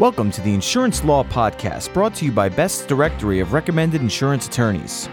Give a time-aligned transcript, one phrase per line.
[0.00, 4.48] Welcome to the Insurance Law Podcast, brought to you by Best's Directory of Recommended Insurance
[4.48, 5.08] Attorneys.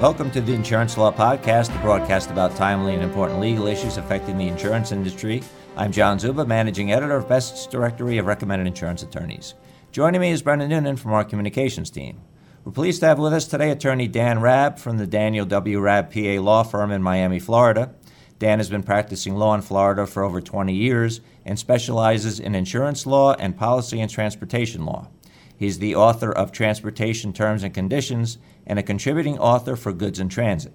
[0.00, 4.36] Welcome to the Insurance Law Podcast, the broadcast about timely and important legal issues affecting
[4.36, 5.40] the insurance industry.
[5.76, 9.54] I'm John Czuba, managing editor of Best's Directory of Recommended Insurance Attorneys.
[9.92, 12.20] Joining me is Brendan Noonan from our communications team.
[12.64, 15.78] We're pleased to have with us today attorney Dan Rabb from the Daniel W.
[15.78, 17.94] Rabb PA law firm in Miami, Florida.
[18.38, 23.06] Dan has been practicing law in Florida for over 20 years and specializes in insurance
[23.06, 25.08] law and policy and transportation law.
[25.56, 30.28] He's the author of Transportation Terms and Conditions and a contributing author for Goods in
[30.28, 30.72] Transit.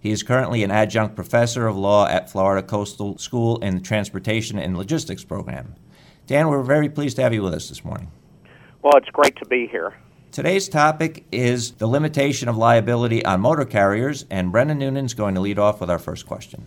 [0.00, 4.58] He is currently an adjunct professor of law at Florida Coastal School in the Transportation
[4.58, 5.74] and Logistics program.
[6.26, 8.10] Dan, we're very pleased to have you with us this morning.
[8.82, 9.94] Well, it's great to be here.
[10.32, 15.40] Today's topic is the limitation of liability on motor carriers, and Brendan Noonan's going to
[15.40, 16.66] lead off with our first question.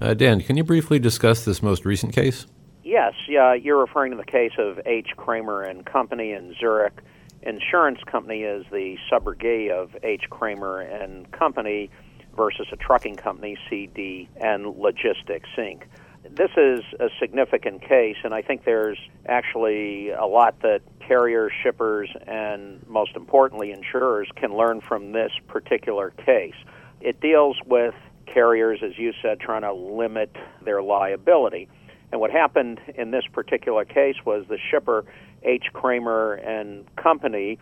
[0.00, 2.46] Uh, Dan, can you briefly discuss this most recent case?
[2.82, 5.08] Yes, yeah, you're referring to the case of H.
[5.16, 7.02] Kramer and Company in Zurich.
[7.42, 10.22] Insurance company is the subrogate of H.
[10.30, 11.90] Kramer and Company
[12.34, 15.82] versus a trucking company, CDN Logistics Inc.
[16.30, 22.08] This is a significant case, and I think there's actually a lot that carriers, shippers,
[22.26, 26.54] and most importantly, insurers can learn from this particular case.
[27.00, 27.94] It deals with
[28.32, 31.68] carriers, as you said, trying to limit their liability.
[32.12, 35.04] And what happened in this particular case was the shipper,
[35.42, 35.66] H.
[35.72, 37.58] Kramer and Company,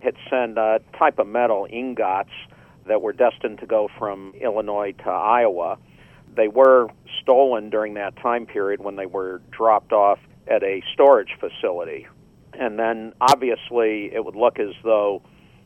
[0.00, 2.32] had sent a type of metal ingots
[2.86, 5.78] that were destined to go from Illinois to Iowa.
[6.34, 6.88] They were
[7.20, 12.08] stolen during that time period when they were dropped off at a storage facility.
[12.54, 15.22] And then obviously it would look as though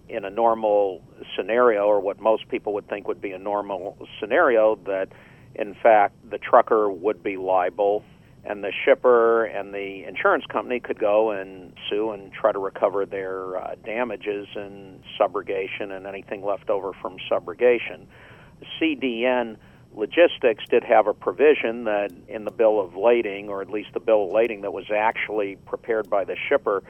[0.09, 1.03] in a normal
[1.37, 5.09] scenario, or what most people would think would be a normal scenario, that
[5.55, 8.05] in fact the trucker would be liable
[8.45, 13.05] and the shipper and the insurance company could go and sue and try to recover
[13.05, 18.07] their uh, damages and subrogation and anything left over from subrogation.
[18.81, 19.57] CDN
[19.97, 24.01] Logistics did have a provision that in the bill of lading, or at least the
[24.01, 26.83] bill of lading that was actually prepared by the shipper,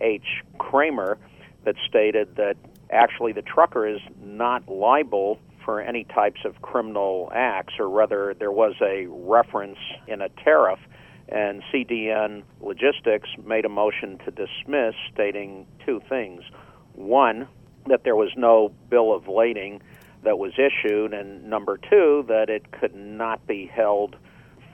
[0.00, 0.42] H.
[0.58, 1.18] Kramer,
[1.64, 2.56] that stated that
[2.92, 8.52] actually the trucker is not liable for any types of criminal acts, or rather, there
[8.52, 10.80] was a reference in a tariff,
[11.28, 16.42] and CDN Logistics made a motion to dismiss, stating two things.
[16.94, 17.48] One,
[17.86, 19.82] that there was no bill of lading
[20.24, 24.16] that was issued, and number two, that it could not be held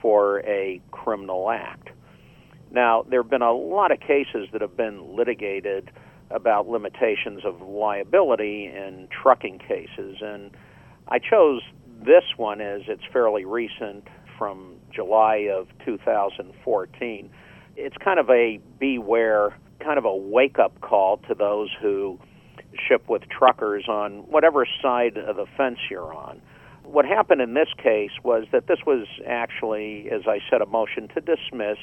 [0.01, 1.89] for a criminal act.
[2.71, 5.91] Now, there have been a lot of cases that have been litigated
[6.31, 10.17] about limitations of liability in trucking cases.
[10.21, 10.51] And
[11.07, 11.61] I chose
[12.05, 14.07] this one as it's fairly recent
[14.37, 17.29] from July of 2014.
[17.75, 22.19] It's kind of a beware, kind of a wake up call to those who
[22.87, 26.41] ship with truckers on whatever side of the fence you're on.
[26.83, 31.07] What happened in this case was that this was actually, as I said, a motion
[31.09, 31.77] to dismiss,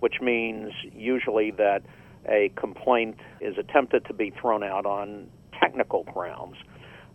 [0.00, 1.82] which means usually that
[2.26, 5.28] a complaint is attempted to be thrown out on
[5.60, 6.56] technical grounds.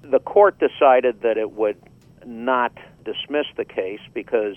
[0.03, 1.77] The court decided that it would
[2.25, 4.55] not dismiss the case because,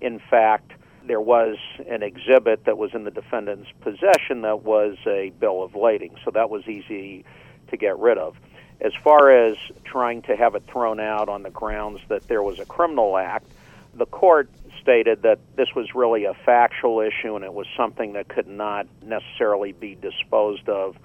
[0.00, 0.72] in fact,
[1.06, 1.56] there was
[1.88, 6.30] an exhibit that was in the defendant's possession that was a bill of lading, so
[6.30, 7.24] that was easy
[7.68, 8.36] to get rid of.
[8.80, 12.58] As far as trying to have it thrown out on the grounds that there was
[12.58, 13.46] a criminal act,
[13.94, 18.28] the court stated that this was really a factual issue and it was something that
[18.28, 20.96] could not necessarily be disposed of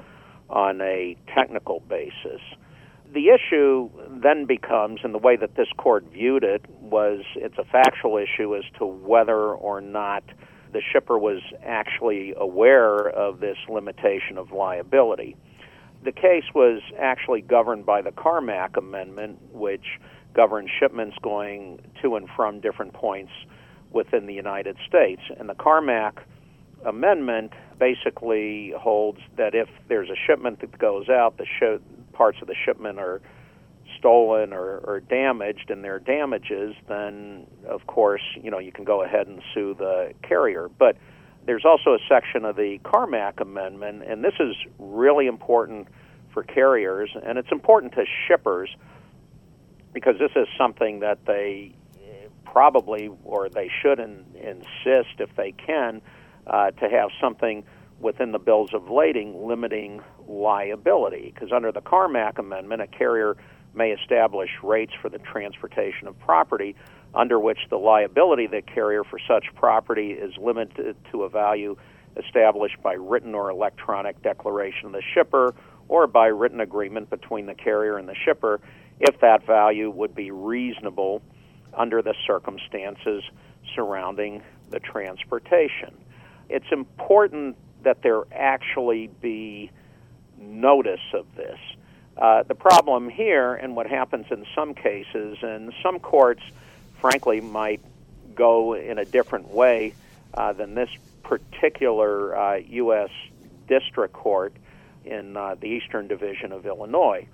[0.49, 2.41] on a technical basis.
[3.13, 7.63] The issue then becomes, and the way that this court viewed it was it's a
[7.63, 10.23] factual issue as to whether or not
[10.73, 15.37] the shipper was actually aware of this limitation of liability.
[16.03, 19.85] The case was actually governed by the Carmack Amendment, which
[20.35, 23.31] governed shipments going to and from different points
[23.91, 25.21] within the United States.
[25.39, 26.21] And the Carmack
[26.85, 31.81] Amendment basically holds that if there's a shipment that goes out, the sh-
[32.13, 33.21] parts of the shipment are
[33.97, 39.03] stolen or, or damaged and they're damages, then of course, you know, you can go
[39.03, 40.69] ahead and sue the carrier.
[40.77, 40.97] But
[41.45, 45.87] there's also a section of the Carmack Amendment, and this is really important
[46.33, 48.69] for carriers, and it's important to shippers
[49.95, 51.73] because this is something that they
[52.43, 56.01] probably or they should in, insist if they can
[56.45, 57.63] uh, to have something
[57.99, 61.31] within the bills of lading limiting liability.
[61.33, 63.37] Because under the Carmack amendment a carrier
[63.73, 66.75] may establish rates for the transportation of property
[67.13, 71.77] under which the liability of the carrier for such property is limited to a value
[72.17, 75.55] established by written or electronic declaration of the shipper
[75.87, 78.59] or by written agreement between the carrier and the shipper
[78.99, 81.21] if that value would be reasonable
[81.73, 83.23] under the circumstances
[83.75, 85.93] surrounding the transportation.
[86.49, 89.71] It's important that there actually be
[90.37, 91.59] notice of this.
[92.17, 96.41] Uh, the problem here, and what happens in some cases, and some courts,
[96.99, 97.81] frankly, might
[98.35, 99.93] go in a different way
[100.33, 100.89] uh, than this
[101.23, 103.09] particular uh, U.S.
[103.67, 104.53] District Court
[105.03, 107.27] in uh, the Eastern Division of Illinois.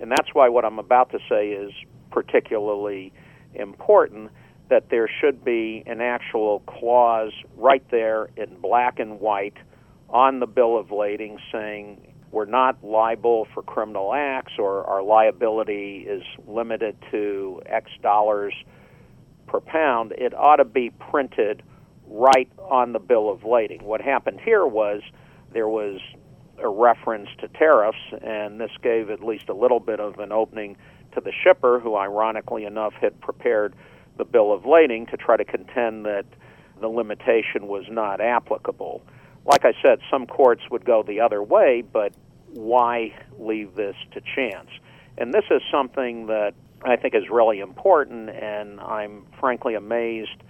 [0.00, 1.72] And that's why what I'm about to say is
[2.10, 3.12] particularly
[3.54, 4.30] important
[4.70, 9.56] that there should be an actual clause right there in black and white
[10.10, 16.06] on the bill of lading saying we're not liable for criminal acts or our liability
[16.08, 18.52] is limited to X dollars
[19.46, 21.62] per pound, it ought to be printed
[22.06, 23.82] right on the bill of lading.
[23.84, 25.02] What happened here was
[25.52, 26.00] there was
[26.62, 30.76] a reference to tariffs, and this gave at least a little bit of an opening
[31.12, 33.74] to the shipper, who ironically enough had prepared
[34.16, 36.26] the bill of lading to try to contend that
[36.80, 39.02] the limitation was not applicable.
[39.44, 42.12] Like I said, some courts would go the other way, but
[42.52, 44.68] why leave this to chance?
[45.16, 50.42] And this is something that I think is really important, and I'm frankly amazed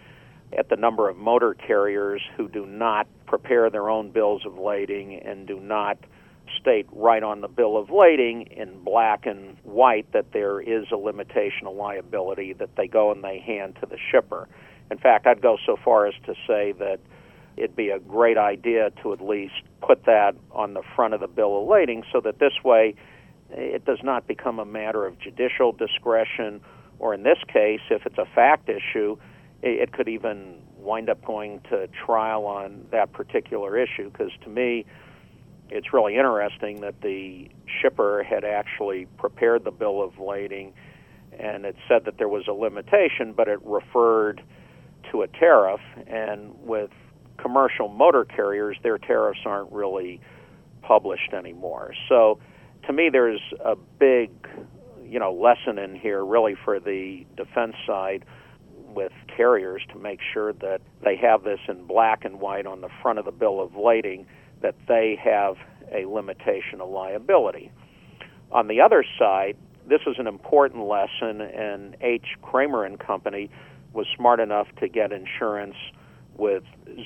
[0.57, 5.21] at the number of motor carriers who do not prepare their own bills of lading
[5.21, 5.99] and do not
[6.59, 10.97] state right on the bill of lading in black and white that there is a
[10.97, 14.49] limitation of liability that they go and they hand to the shipper.
[14.91, 17.01] In fact, I'd go so far as to say that
[17.57, 21.27] it'd be a great idea to at least put that on the front of the
[21.27, 22.95] bill of lading so that this way
[23.51, 26.61] it does not become a matter of judicial discretion,
[26.99, 29.17] or in this case, if it's a fact issue,
[29.63, 34.11] it could even wind up going to trial on that particular issue.
[34.11, 34.87] Because to me,
[35.71, 37.49] it's really interesting that the
[37.81, 40.73] shipper had actually prepared the bill of lading
[41.39, 44.43] and it said that there was a limitation, but it referred
[45.13, 45.81] to a tariff.
[46.07, 46.91] And with
[47.37, 50.21] commercial motor carriers, their tariffs aren't really
[50.83, 51.95] published anymore.
[52.09, 52.41] So
[52.87, 54.31] to me, there's a big,
[55.05, 58.25] you know, lesson in here really for the defense side
[58.95, 62.89] with carriers to make sure that they have this in black and white on the
[63.03, 64.27] front of the bill of lading
[64.63, 65.57] that they have
[65.93, 67.71] a limitation of liability.
[68.51, 69.57] On the other side,
[69.87, 72.27] this is an important lesson, and H.
[72.43, 73.51] Kramer and Company
[73.93, 75.77] was smart enough to get insurance
[76.37, 76.63] with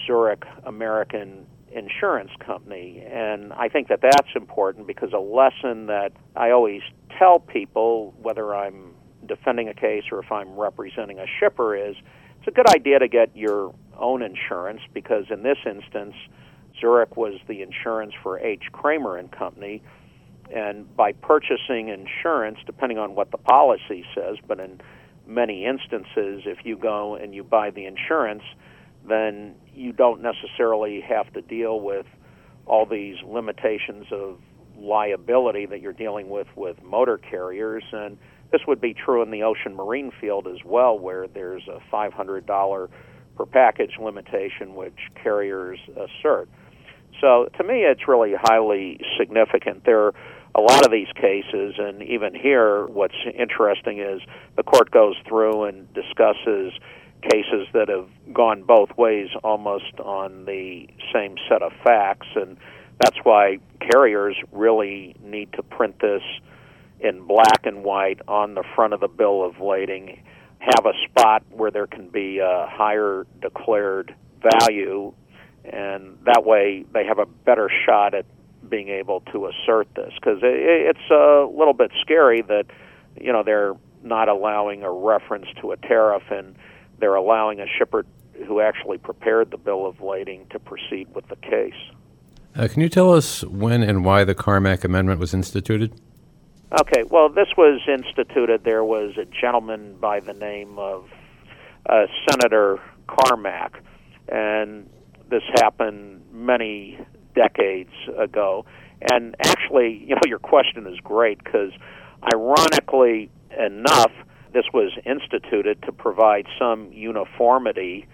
[0.07, 3.05] Zurich American Insurance Company.
[3.07, 6.83] And I think that that's important because a lesson that I always
[7.19, 8.95] tell people, whether I'm
[9.27, 11.97] defending a case or if I'm representing a shipper, is
[12.39, 16.15] it's a good idea to get your own insurance because in this instance,
[16.81, 18.65] Zurich was the insurance for H.
[18.73, 19.83] Kramer and Company.
[20.55, 24.81] And by purchasing insurance, depending on what the policy says, but in
[25.27, 28.43] many instances, if you go and you buy the insurance,
[29.09, 32.07] then you don't necessarily have to deal with
[32.67, 34.39] all these limitations of
[34.77, 37.85] liability that you're dealing with with motor carriers.
[37.93, 38.19] And
[38.53, 42.89] this would be true in the ocean marine field as well, where there's a $500
[43.37, 46.49] per package limitation which carriers assert.
[47.21, 49.85] So to me, it's really highly significant.
[49.85, 50.15] There are
[50.55, 54.21] a lot of these cases, and even here, what's interesting is
[54.57, 56.73] the court goes through and discusses
[57.23, 62.59] cases that have gone both ways almost on the same set of facts, and
[63.03, 63.59] that's why
[63.91, 66.23] carriers really need to print this
[67.03, 70.23] in black and white on the front of the bill of lading,
[70.59, 75.13] have a spot where there can be a higher declared value,
[75.65, 78.25] and that way they have a better shot at
[78.69, 82.67] being able to assert this because it's a little bit scary that
[83.21, 86.55] you know they're not allowing a reference to a tariff and
[86.99, 88.07] they're allowing a shipper
[88.47, 91.75] who actually prepared the bill of lading to proceed with the case.
[92.55, 95.93] Uh, can you tell us when and why the Carmack Amendment was instituted?
[96.81, 98.65] Okay, well, this was instituted.
[98.65, 101.05] There was a gentleman by the name of
[101.85, 103.75] uh, Senator Carmack,
[104.27, 104.89] and
[105.29, 106.99] this happened many
[107.35, 108.65] decades ago.
[109.11, 111.73] And actually, you know, your question is great because,
[112.33, 114.13] ironically enough,
[114.55, 118.07] this was instituted to provide some uniformity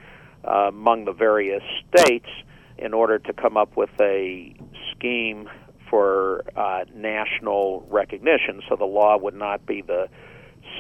[0.45, 1.63] uh, among the various
[1.95, 2.29] states
[2.77, 4.53] in order to come up with a
[4.91, 5.49] scheme
[5.91, 10.09] for uh, national recognition, so the law would not be the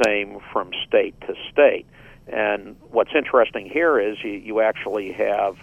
[0.05, 1.87] same from state to state.
[2.27, 5.57] And what's interesting here is you, you actually have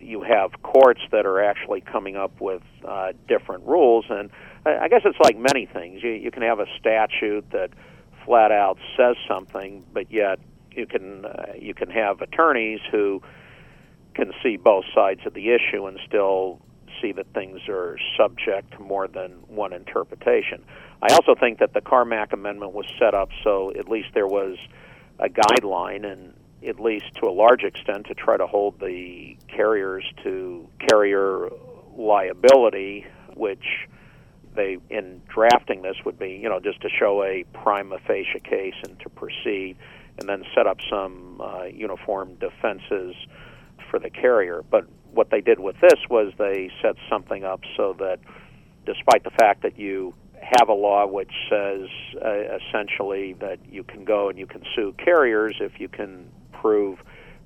[0.00, 4.04] you have courts that are actually coming up with uh, different rules.
[4.08, 4.30] And
[4.64, 6.02] I, I guess it's like many things.
[6.02, 7.70] You, you can have a statute that
[8.24, 10.38] flat out says something, but yet
[10.72, 13.22] you can uh, you can have attorneys who
[14.14, 16.60] can see both sides of the issue and still
[17.00, 20.64] see that things are subject to more than one interpretation.
[21.02, 24.56] I also think that the Carmack Amendment was set up so at least there was
[25.18, 26.34] a guideline and
[26.66, 31.48] at least to a large extent to try to hold the carriers to carrier
[31.96, 33.86] liability, which
[34.54, 38.74] they in drafting this would be, you know, just to show a prima facie case
[38.82, 39.76] and to proceed,
[40.18, 43.14] and then set up some uh, uniform defenses
[43.90, 44.64] for the carrier.
[44.68, 48.18] But what they did with this was they set something up so that,
[48.86, 51.88] despite the fact that you have a law which says
[52.24, 56.98] uh, essentially that you can go and you can sue carriers if you can prove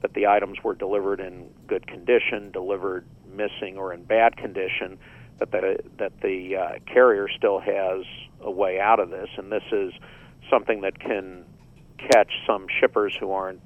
[0.03, 4.99] that the items were delivered in good condition, delivered missing or in bad condition,
[5.39, 8.05] that the, that the uh, carrier still has
[8.41, 9.93] a way out of this, and this is
[10.51, 11.45] something that can
[11.99, 13.61] catch some shippers who aren't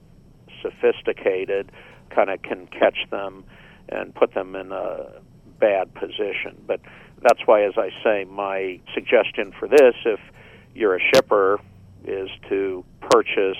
[0.62, 1.72] sophisticated,
[2.10, 3.44] kind of can catch them
[3.88, 5.21] and put them in a
[5.59, 6.62] bad position.
[6.66, 6.81] But
[7.23, 10.21] that's why, as I say, my suggestion for this, if
[10.75, 11.61] you're a shipper,
[12.05, 13.59] is to purchase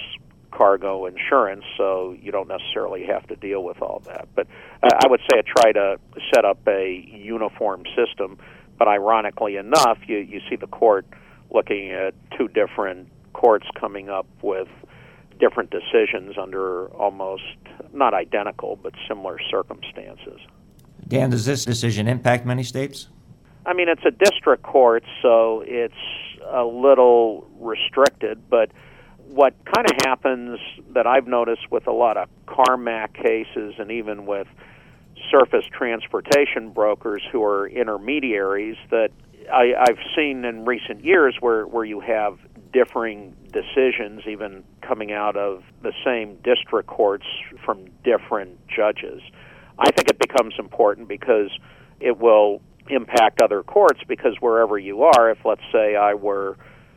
[0.51, 4.29] cargo insurance, so you don't necessarily have to deal with all that.
[4.35, 4.47] But
[4.83, 5.99] I would say I try to
[6.35, 8.39] set up a uniform system.
[8.79, 11.07] But ironically enough, you you see the court
[11.51, 14.69] looking at two different courts coming up with
[15.39, 17.43] different decisions under almost
[17.93, 20.41] not identical but similar circumstances.
[21.09, 23.09] Dan, does this decision impact many states?
[23.65, 25.95] I mean, it's a district court, so it's
[26.49, 28.71] a little restricted, but
[29.29, 30.59] what kind of happens
[30.95, 34.47] that I've noticed with a lot of Carmack cases and even with
[35.31, 39.11] surface transportation brokers who are intermediaries that
[39.53, 42.39] I, I've seen in recent years where, where you have
[42.73, 47.27] differing decisions even coming out of the same district courts
[47.65, 49.23] from different judges.
[49.79, 51.51] I think it becomes important because
[52.01, 56.57] it will impact other courts because wherever you are, if let's say I were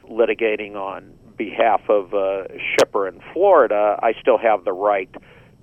[0.09, 2.47] litigating on behalf of a
[2.77, 5.09] shipper in Florida, I still have the right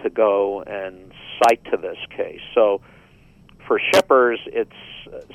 [0.03, 2.41] to go and cite to this case.
[2.55, 2.81] So
[3.67, 4.71] for shippers, it's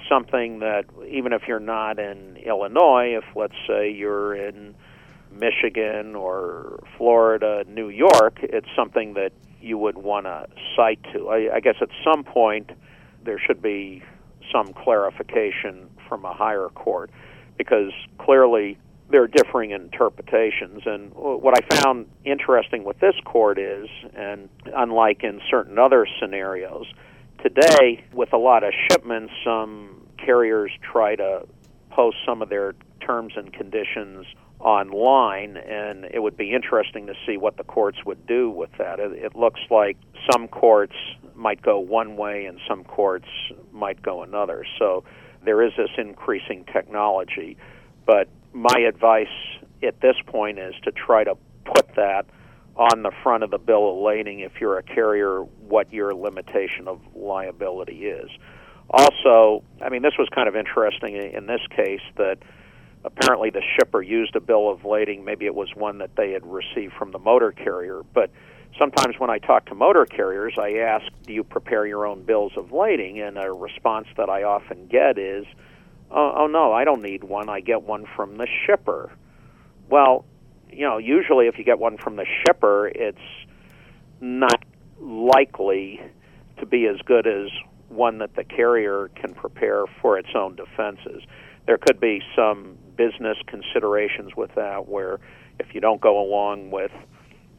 [0.10, 4.76] something that even if you're not in Illinois, if let's say you're in
[5.32, 11.30] Michigan or Florida, New York, it's something that you would want to cite to.
[11.30, 12.72] I, I guess at some point
[13.24, 14.04] there should be
[14.52, 17.12] some clarification from a higher court
[17.58, 18.78] because clearly
[19.10, 20.82] there are differing interpretations.
[20.86, 26.88] And what I found interesting with this court is, and unlike in certain other scenarios,
[27.44, 31.48] today with a lot of shipments, some carriers try to
[31.90, 32.74] post some of their
[33.06, 34.26] terms and conditions
[34.60, 39.00] online, and it would be interesting to see what the courts would do with that.
[39.00, 39.98] It, it looks like
[40.32, 40.96] some courts
[41.36, 43.28] might go one way and some courts
[43.72, 44.64] might go another.
[44.78, 45.04] So
[45.44, 47.58] there is this increasing technology.
[48.06, 49.28] But my advice
[49.82, 52.26] at this point is to try to put that
[52.76, 56.88] on the front of the bill of lading if you're a carrier what your limitation
[56.88, 58.30] of liability is.
[58.90, 62.40] Also, I mean, this was kind of interesting in this case that
[63.06, 65.24] apparently the shipper used a bill of lading.
[65.24, 68.02] Maybe it was one that they had received from the motor carrier.
[68.14, 68.32] But
[68.78, 72.52] sometimes when I talk to motor carriers, I ask, Do you prepare your own bills
[72.58, 73.22] of lading?
[73.22, 75.46] And a response that I often get is,
[76.12, 77.50] oh, oh no, I don't need one.
[77.50, 79.12] I get one from the shipper.
[79.90, 80.26] Well,
[80.70, 83.18] you know, usually if you get one from the shipper, it's
[84.20, 84.64] not
[85.02, 86.00] likely
[86.60, 87.50] to be as good as
[87.90, 91.24] one that the carrier can prepare for its own defenses.
[91.66, 95.20] There could be some business considerations with that where
[95.60, 96.92] if you don't go along with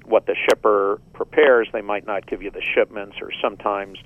[0.04, 3.98] what the shipper prepares, they might not give you the shipments, or sometimes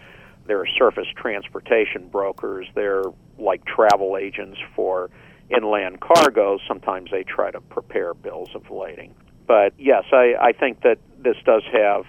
[0.46, 2.66] there are surface transportation brokers.
[2.74, 3.04] They're
[3.38, 5.10] like travel agents for
[5.48, 6.58] inland cargo.
[6.66, 9.14] Sometimes they try to prepare bills of lading.
[9.46, 12.04] But yes, I, I think that this does have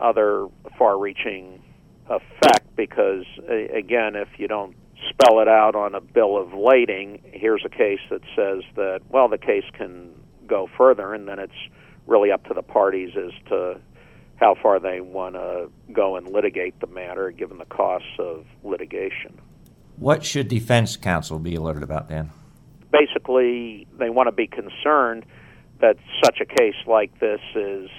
[0.00, 0.46] other
[0.78, 1.62] far reaching
[2.08, 4.74] effect because, again, if you don't
[5.10, 9.28] spell it out on a bill of lading, here's a case that says that, well,
[9.28, 10.10] the case can
[10.46, 11.52] go further, and then it's
[12.06, 13.80] really up to the parties as to
[14.36, 19.38] how far they want to go and litigate the matter, given the costs of litigation.
[19.96, 22.30] What should defense counsel be alerted about, then?
[22.92, 25.26] Basically, they want to be concerned
[25.80, 27.90] that such a case like this is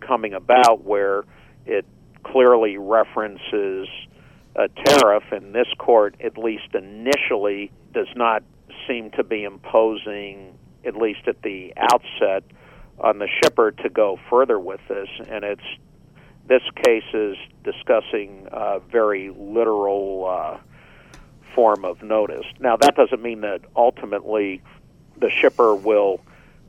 [0.00, 1.24] coming about where
[1.66, 1.84] it
[2.24, 3.88] clearly references
[4.56, 8.42] a tariff, and this court, at least initially, does not
[8.86, 12.42] seem to be imposing, at least at the outset,
[12.98, 15.08] on the shipper to go further with this.
[15.28, 15.62] And it's
[16.48, 20.58] this case is discussing a very literal uh,
[21.54, 22.46] form of notice.
[22.58, 24.62] Now, that doesn't mean that ultimately
[25.20, 26.20] the shipper will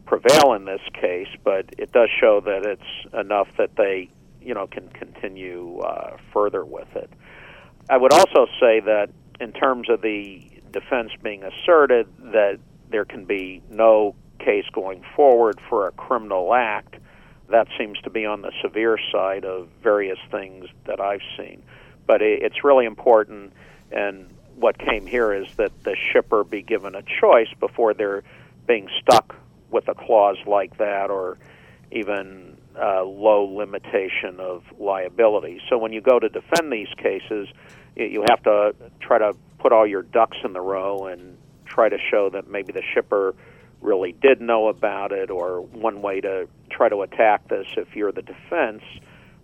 [0.10, 4.10] prevail in this case, but it does show that it's enough that they,
[4.42, 7.12] you know, can continue uh, further with it.
[7.92, 13.25] I would also say that in terms of the defense being asserted that there can
[13.25, 16.96] be no case going forward for a criminal act,
[17.50, 21.62] that seems to be on the severe side of various things that I've seen.
[22.08, 23.54] But it's really important,
[23.92, 28.24] and what came here is that the shipper be given a choice before they're
[28.66, 29.36] being stuck
[29.72, 31.38] with a clause like that or
[31.92, 35.60] even uh, low limitation of liability.
[35.70, 37.48] So when you go to defend these cases,
[37.96, 41.98] you have to try to put all your ducks in the row and try to
[42.10, 43.36] show that maybe the shipper
[43.82, 48.12] really did know about it, or one way to try to attack this if you're
[48.12, 48.84] the defense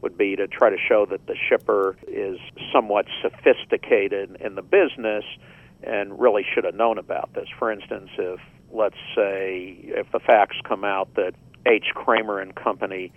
[0.02, 2.38] would be to try to show that the shipper is
[2.72, 5.24] somewhat sophisticated in the business
[5.84, 7.48] and really should have known about this.
[7.58, 8.40] For instance, if
[8.76, 11.34] let's say if the facts come out that
[11.66, 11.86] H.
[11.94, 13.12] Kramer and Company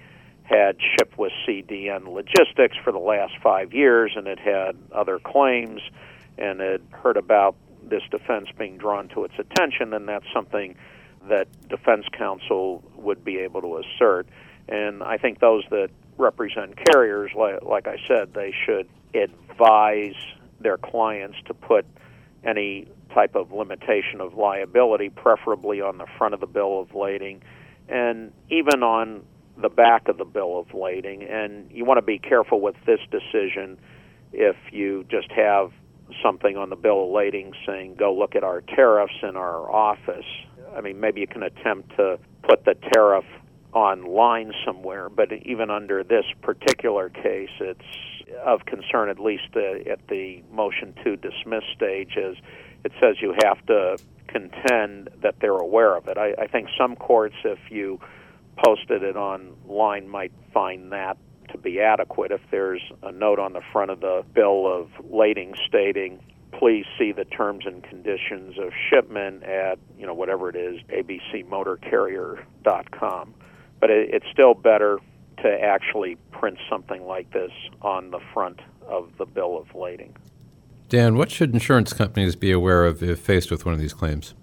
[0.45, 5.83] had shipped with CDN Logistics for the last five years and it had other claims
[6.39, 10.75] and had heard about this defense being drawn to its attention, then that's something
[11.29, 14.27] that defense counsel would be able to assert.
[14.69, 20.15] And I think those that represent carriers, like, like I said, they should advise
[20.61, 21.87] their clients to put
[22.45, 27.43] any type of limitation of liability, preferably on the front of the bill of lading,
[27.89, 29.23] and even on
[29.61, 31.23] the back of the bill of lading.
[31.23, 33.79] And you want to be careful with this decision
[34.33, 35.73] if you just have
[36.23, 40.25] something on the bill of lading saying, go look at our tariffs in our office.
[40.77, 43.25] I mean, maybe you can attempt to put the tariff
[43.73, 47.81] online somewhere, but even under this particular case, it's
[48.45, 52.37] of concern, at least uh, at the motion to dismiss stage, is
[52.85, 56.19] it says you have to contend that they're aware of it.
[56.19, 57.99] I, I think some courts, if you
[58.65, 61.17] posted it online, might find that
[61.51, 62.31] to be adequate.
[62.31, 66.21] If there's a note on the front of the bill of lading stating,
[66.53, 73.35] please see the terms and conditions of shipment at, you know, whatever it is, abcmotorcarrier.com.
[73.81, 74.99] But it, it's still better
[75.43, 80.15] to actually print something like this on the front of the bill of lading.
[80.89, 84.35] Dan, what should insurance companies be aware of if faced with one of these claims?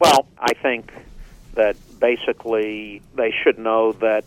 [0.00, 0.92] Well, I think
[1.54, 4.24] that basically they should know that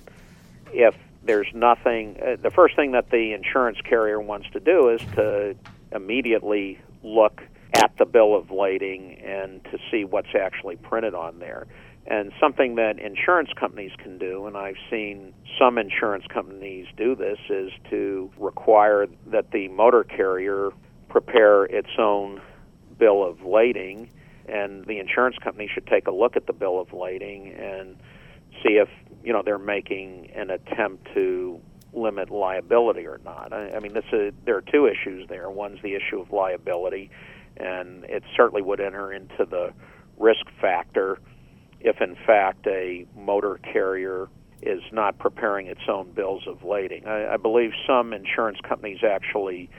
[0.72, 5.02] if there's nothing, uh, the first thing that the insurance carrier wants to do is
[5.16, 5.56] to
[5.92, 7.42] immediately look
[7.74, 11.68] at the bill of lading and to see what's actually printed on there.
[12.08, 17.38] And something that insurance companies can do, and I've seen some insurance companies do this,
[17.50, 20.72] is to require that the motor carrier
[21.12, 22.41] prepare its own
[22.97, 24.10] bill of lading,
[24.47, 27.97] and the insurance company should take a look at the bill of lading and
[28.63, 28.89] see if
[29.24, 31.60] you know they're making an attempt to
[31.93, 33.52] limit liability or not.
[33.52, 35.50] I, I mean, this is, there are two issues there.
[35.50, 37.12] One's the issue of liability,
[37.58, 39.74] and it certainly would enter into the
[40.17, 41.19] risk factor
[41.82, 44.30] if, in fact, a motor carrier
[44.62, 47.06] is not preparing its own bills of lading.
[47.08, 49.69] I, I believe some insurance companies actually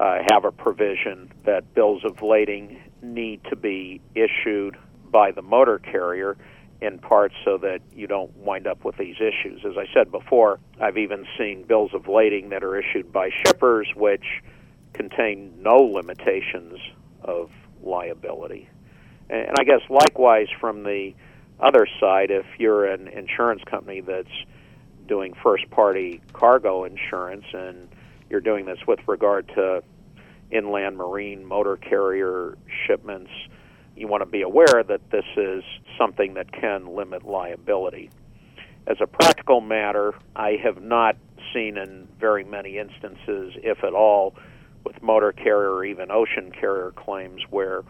[0.00, 4.76] uh, have a provision that bills of lading need to be issued
[5.10, 6.38] by the motor carrier
[6.80, 9.60] in part so that you don't wind up with these issues.
[9.66, 13.88] As I said before, I've even seen bills of lading that are issued by shippers
[13.94, 14.24] which
[14.94, 16.78] contain no limitations
[17.22, 17.50] of
[17.82, 18.70] liability.
[19.28, 21.12] And I guess likewise from the
[21.60, 24.28] other side, if you're an insurance company that's
[25.06, 27.88] doing first party cargo insurance and
[28.30, 29.82] you're doing this with regard to
[30.50, 33.30] inland marine motor carrier shipments,
[33.96, 35.62] you want to be aware that this is
[35.98, 38.10] something that can limit liability.
[38.86, 41.16] As a practical matter, I have not
[41.52, 44.34] seen in very many instances, if at all,
[44.84, 47.80] with motor carrier or even ocean carrier claims where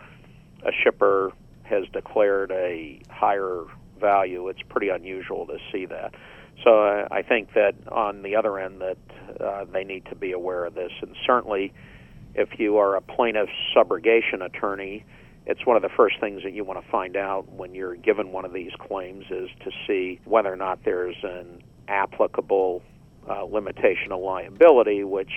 [0.65, 3.65] a shipper has declared a higher
[4.01, 4.49] value.
[4.49, 6.15] It's pretty unusual to see that.
[6.65, 8.99] So uh, I think that on the other end that
[9.41, 11.73] uh, they need to be aware of this, and certainly
[12.41, 15.05] if you are a plaintiff subrogation attorney,
[15.47, 18.33] it's one of the first things that you want to find out when you're given
[18.33, 22.83] one of these claims is to see whether or not there's an applicable
[23.29, 25.33] uh, limitation of liability, which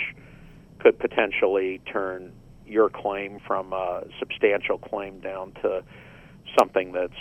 [0.80, 2.32] could potentially turn
[2.66, 5.84] your claim from a substantial claim down to
[6.58, 7.14] something that's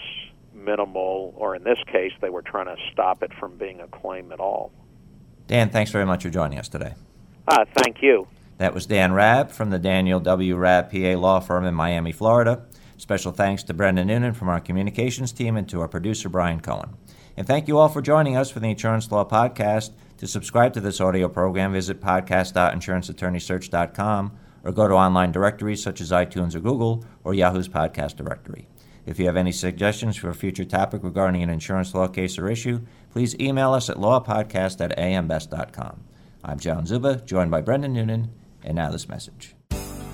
[0.54, 4.30] minimal, or in this case, they were trying to stop it from being a claim
[4.30, 4.70] at all.
[5.48, 6.94] Dan, thanks very much for joining us today.
[7.48, 8.28] Uh, thank you.
[8.62, 10.54] That was Dan Rabb from the Daniel W.
[10.54, 12.62] Rabb PA Law Firm in Miami, Florida.
[12.96, 16.90] Special thanks to Brendan Noonan from our communications team and to our producer, Brian Cohen.
[17.36, 19.90] And thank you all for joining us for the Insurance Law Podcast.
[20.18, 26.12] To subscribe to this audio program, visit podcast.insuranceattorneysearch.com or go to online directories such as
[26.12, 28.68] iTunes or Google or Yahoo's podcast directory.
[29.06, 32.48] If you have any suggestions for a future topic regarding an insurance law case or
[32.48, 36.04] issue, please email us at lawpodcast at ambest.com.
[36.44, 38.30] I'm John Czuba, joined by Brendan Noonan,
[38.64, 39.54] and now this message.